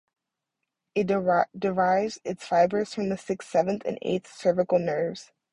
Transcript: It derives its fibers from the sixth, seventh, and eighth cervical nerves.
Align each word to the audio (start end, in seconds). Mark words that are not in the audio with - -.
It 0.95 1.05
derives 1.53 2.19
its 2.23 2.43
fibers 2.47 2.91
from 2.91 3.09
the 3.09 3.17
sixth, 3.19 3.51
seventh, 3.51 3.83
and 3.85 3.99
eighth 4.01 4.33
cervical 4.33 4.79
nerves. 4.79 5.31